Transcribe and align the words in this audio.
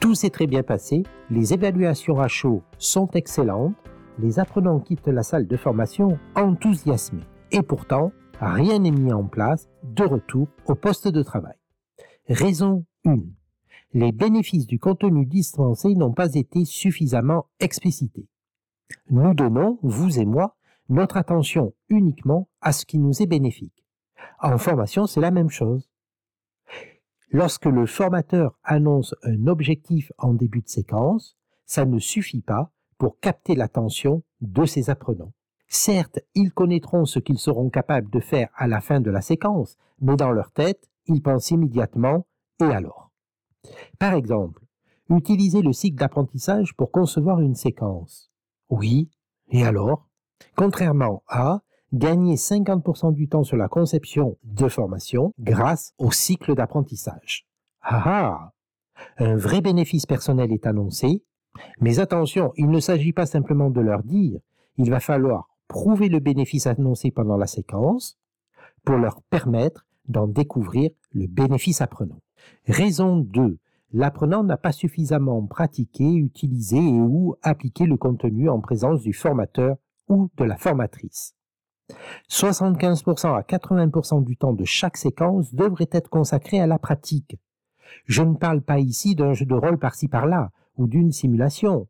Tout 0.00 0.14
s'est 0.14 0.30
très 0.30 0.46
bien 0.46 0.62
passé, 0.62 1.02
les 1.28 1.52
évaluations 1.52 2.20
à 2.20 2.26
chaud 2.26 2.62
sont 2.78 3.10
excellentes, 3.10 3.74
les 4.18 4.38
apprenants 4.38 4.80
quittent 4.80 5.08
la 5.08 5.22
salle 5.22 5.46
de 5.46 5.56
formation 5.58 6.18
enthousiasmés. 6.34 7.26
Et 7.52 7.60
pourtant, 7.60 8.10
rien 8.40 8.78
n'est 8.78 8.92
mis 8.92 9.12
en 9.12 9.24
place 9.24 9.68
de 9.82 10.04
retour 10.04 10.48
au 10.66 10.74
poste 10.74 11.06
de 11.06 11.22
travail. 11.22 11.56
Raison 12.28 12.86
1. 13.04 13.18
Les 13.92 14.12
bénéfices 14.12 14.66
du 14.66 14.78
contenu 14.78 15.26
dispensé 15.26 15.94
n'ont 15.94 16.14
pas 16.14 16.34
été 16.34 16.64
suffisamment 16.64 17.46
explicités. 17.58 18.26
Nous 19.10 19.34
donnons, 19.34 19.78
vous 19.82 20.18
et 20.18 20.24
moi, 20.24 20.56
notre 20.88 21.18
attention 21.18 21.74
uniquement 21.90 22.48
à 22.62 22.72
ce 22.72 22.86
qui 22.86 22.98
nous 22.98 23.20
est 23.20 23.26
bénéfique. 23.26 23.84
En 24.40 24.56
formation, 24.56 25.06
c'est 25.06 25.20
la 25.20 25.30
même 25.30 25.50
chose. 25.50 25.89
Lorsque 27.32 27.66
le 27.66 27.86
formateur 27.86 28.58
annonce 28.64 29.14
un 29.22 29.46
objectif 29.46 30.10
en 30.18 30.34
début 30.34 30.62
de 30.62 30.68
séquence, 30.68 31.36
ça 31.64 31.84
ne 31.84 32.00
suffit 32.00 32.42
pas 32.42 32.72
pour 32.98 33.20
capter 33.20 33.54
l'attention 33.54 34.24
de 34.40 34.64
ses 34.64 34.90
apprenants. 34.90 35.32
Certes, 35.68 36.18
ils 36.34 36.52
connaîtront 36.52 37.04
ce 37.04 37.20
qu'ils 37.20 37.38
seront 37.38 37.70
capables 37.70 38.10
de 38.10 38.18
faire 38.18 38.48
à 38.56 38.66
la 38.66 38.80
fin 38.80 39.00
de 39.00 39.10
la 39.10 39.20
séquence, 39.20 39.76
mais 40.00 40.16
dans 40.16 40.32
leur 40.32 40.50
tête, 40.50 40.90
ils 41.06 41.22
pensent 41.22 41.52
immédiatement 41.52 42.26
et 42.60 42.64
alors? 42.64 43.12
Par 44.00 44.14
exemple, 44.14 44.64
utiliser 45.08 45.62
le 45.62 45.72
cycle 45.72 45.98
d'apprentissage 45.98 46.74
pour 46.74 46.90
concevoir 46.90 47.40
une 47.40 47.54
séquence. 47.54 48.32
Oui, 48.68 49.08
et 49.50 49.64
alors? 49.64 50.08
Contrairement 50.56 51.22
à 51.28 51.62
gagner 51.92 52.36
50% 52.36 53.12
du 53.14 53.28
temps 53.28 53.44
sur 53.44 53.56
la 53.56 53.68
conception 53.68 54.36
de 54.44 54.68
formation 54.68 55.32
grâce 55.38 55.92
au 55.98 56.12
cycle 56.12 56.54
d'apprentissage. 56.54 57.46
Ah 57.82 58.02
ah 58.04 58.52
Un 59.18 59.36
vrai 59.36 59.60
bénéfice 59.60 60.06
personnel 60.06 60.52
est 60.52 60.66
annoncé, 60.66 61.24
mais 61.80 61.98
attention, 61.98 62.52
il 62.56 62.68
ne 62.70 62.80
s'agit 62.80 63.12
pas 63.12 63.26
simplement 63.26 63.70
de 63.70 63.80
leur 63.80 64.02
dire, 64.02 64.40
il 64.76 64.90
va 64.90 65.00
falloir 65.00 65.50
prouver 65.68 66.08
le 66.08 66.20
bénéfice 66.20 66.66
annoncé 66.66 67.10
pendant 67.10 67.36
la 67.36 67.46
séquence 67.46 68.18
pour 68.84 68.96
leur 68.96 69.22
permettre 69.22 69.86
d'en 70.08 70.26
découvrir 70.26 70.90
le 71.12 71.26
bénéfice 71.26 71.80
apprenant. 71.80 72.20
Raison 72.66 73.18
2. 73.18 73.58
L'apprenant 73.92 74.44
n'a 74.44 74.56
pas 74.56 74.72
suffisamment 74.72 75.44
pratiqué, 75.46 76.04
utilisé 76.14 76.78
et 76.78 77.00
ou 77.00 77.36
appliqué 77.42 77.86
le 77.86 77.96
contenu 77.96 78.48
en 78.48 78.60
présence 78.60 79.02
du 79.02 79.12
formateur 79.12 79.76
ou 80.08 80.28
de 80.36 80.44
la 80.44 80.56
formatrice. 80.56 81.34
75% 82.28 83.36
à 83.36 83.42
80% 83.42 84.24
du 84.24 84.36
temps 84.36 84.52
de 84.52 84.64
chaque 84.64 84.96
séquence 84.96 85.54
devrait 85.54 85.88
être 85.92 86.08
consacré 86.08 86.60
à 86.60 86.66
la 86.66 86.78
pratique. 86.78 87.36
Je 88.06 88.22
ne 88.22 88.34
parle 88.34 88.62
pas 88.62 88.78
ici 88.78 89.14
d'un 89.14 89.32
jeu 89.32 89.46
de 89.46 89.54
rôle 89.54 89.78
par-ci 89.78 90.08
par-là 90.08 90.50
ou 90.76 90.86
d'une 90.86 91.12
simulation, 91.12 91.88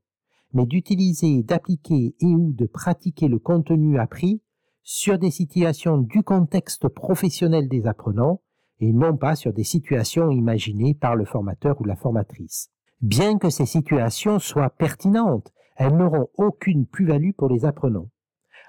mais 0.52 0.66
d'utiliser, 0.66 1.42
d'appliquer 1.42 2.14
et 2.20 2.26
ou 2.26 2.52
de 2.52 2.66
pratiquer 2.66 3.28
le 3.28 3.38
contenu 3.38 3.98
appris 3.98 4.42
sur 4.82 5.18
des 5.18 5.30
situations 5.30 5.98
du 5.98 6.22
contexte 6.22 6.88
professionnel 6.88 7.68
des 7.68 7.86
apprenants 7.86 8.40
et 8.80 8.92
non 8.92 9.16
pas 9.16 9.36
sur 9.36 9.52
des 9.52 9.64
situations 9.64 10.30
imaginées 10.30 10.94
par 10.94 11.14
le 11.14 11.24
formateur 11.24 11.80
ou 11.80 11.84
la 11.84 11.96
formatrice. 11.96 12.70
Bien 13.02 13.38
que 13.38 13.50
ces 13.50 13.66
situations 13.66 14.38
soient 14.38 14.70
pertinentes, 14.70 15.52
elles 15.76 15.96
n'auront 15.96 16.28
aucune 16.36 16.86
plus-value 16.86 17.32
pour 17.32 17.48
les 17.48 17.64
apprenants 17.64 18.08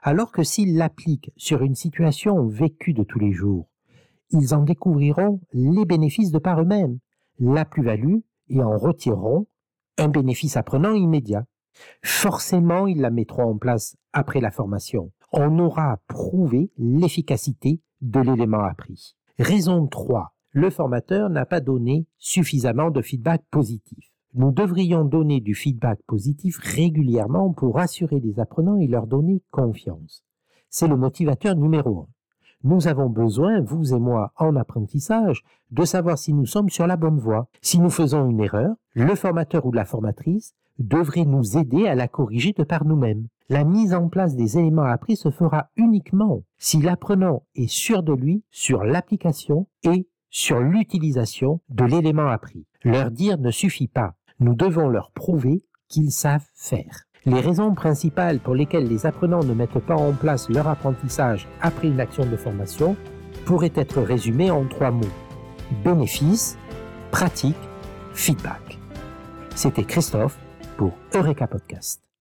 alors 0.01 0.31
que 0.31 0.43
s'ils 0.43 0.75
l'appliquent 0.75 1.31
sur 1.37 1.61
une 1.61 1.75
situation 1.75 2.47
vécue 2.47 2.93
de 2.93 3.03
tous 3.03 3.19
les 3.19 3.31
jours, 3.31 3.69
ils 4.31 4.53
en 4.53 4.63
découvriront 4.63 5.41
les 5.53 5.85
bénéfices 5.85 6.31
de 6.31 6.39
par 6.39 6.61
eux-mêmes, 6.61 6.99
la 7.39 7.65
plus-value, 7.65 8.19
et 8.49 8.61
en 8.61 8.77
retireront 8.77 9.47
un 9.97 10.07
bénéfice 10.07 10.57
apprenant 10.57 10.93
immédiat. 10.93 11.45
Forcément, 12.03 12.87
ils 12.87 12.99
la 12.99 13.09
mettront 13.09 13.43
en 13.43 13.57
place 13.57 13.95
après 14.13 14.41
la 14.41 14.51
formation. 14.51 15.11
On 15.31 15.57
aura 15.59 15.99
prouvé 16.07 16.71
l'efficacité 16.77 17.81
de 18.01 18.19
l'élément 18.19 18.63
appris. 18.63 19.15
Raison 19.39 19.87
3. 19.87 20.33
Le 20.51 20.69
formateur 20.69 21.29
n'a 21.29 21.45
pas 21.45 21.61
donné 21.61 22.05
suffisamment 22.17 22.91
de 22.91 23.01
feedback 23.01 23.43
positif. 23.49 24.10
Nous 24.33 24.51
devrions 24.51 25.03
donner 25.03 25.41
du 25.41 25.53
feedback 25.53 25.99
positif 26.07 26.57
régulièrement 26.61 27.51
pour 27.51 27.75
rassurer 27.75 28.21
les 28.21 28.39
apprenants 28.39 28.77
et 28.77 28.87
leur 28.87 29.05
donner 29.05 29.41
confiance. 29.51 30.23
C'est 30.69 30.87
le 30.87 30.95
motivateur 30.95 31.57
numéro 31.57 31.99
un. 31.99 32.07
Nous 32.63 32.87
avons 32.87 33.09
besoin, 33.09 33.59
vous 33.59 33.93
et 33.93 33.99
moi, 33.99 34.31
en 34.37 34.55
apprentissage, 34.55 35.43
de 35.71 35.83
savoir 35.83 36.17
si 36.17 36.33
nous 36.33 36.45
sommes 36.45 36.69
sur 36.69 36.87
la 36.87 36.95
bonne 36.95 37.19
voie. 37.19 37.49
Si 37.61 37.79
nous 37.79 37.89
faisons 37.89 38.29
une 38.29 38.39
erreur, 38.39 38.73
le 38.93 39.15
formateur 39.15 39.65
ou 39.65 39.73
la 39.73 39.83
formatrice 39.83 40.53
devrait 40.79 41.25
nous 41.25 41.57
aider 41.57 41.87
à 41.87 41.95
la 41.95 42.07
corriger 42.07 42.53
de 42.53 42.63
par 42.63 42.85
nous-mêmes. 42.85 43.27
La 43.49 43.65
mise 43.65 43.93
en 43.93 44.07
place 44.07 44.37
des 44.37 44.57
éléments 44.57 44.83
appris 44.83 45.17
se 45.17 45.29
fera 45.29 45.71
uniquement 45.75 46.43
si 46.57 46.81
l'apprenant 46.81 47.43
est 47.55 47.69
sûr 47.69 48.01
de 48.01 48.13
lui 48.13 48.45
sur 48.49 48.85
l'application 48.85 49.67
et 49.83 50.07
sur 50.29 50.61
l'utilisation 50.61 51.59
de 51.67 51.83
l'élément 51.83 52.27
appris. 52.27 52.65
Leur 52.83 53.11
dire 53.11 53.37
ne 53.37 53.51
suffit 53.51 53.89
pas 53.89 54.15
nous 54.41 54.55
devons 54.55 54.89
leur 54.89 55.11
prouver 55.11 55.63
qu'ils 55.87 56.11
savent 56.11 56.47
faire. 56.55 57.03
Les 57.25 57.39
raisons 57.39 57.75
principales 57.75 58.39
pour 58.39 58.55
lesquelles 58.55 58.87
les 58.87 59.05
apprenants 59.05 59.43
ne 59.43 59.53
mettent 59.53 59.79
pas 59.79 59.95
en 59.95 60.13
place 60.13 60.49
leur 60.49 60.67
apprentissage 60.67 61.47
après 61.61 61.87
une 61.87 61.99
action 61.99 62.25
de 62.25 62.35
formation 62.35 62.95
pourraient 63.45 63.73
être 63.75 64.01
résumées 64.01 64.49
en 64.49 64.65
trois 64.65 64.89
mots. 64.89 65.05
Bénéfice, 65.83 66.57
pratique, 67.11 67.55
feedback. 68.13 68.79
C'était 69.55 69.83
Christophe 69.83 70.39
pour 70.75 70.93
Eureka 71.13 71.45
Podcast. 71.45 72.01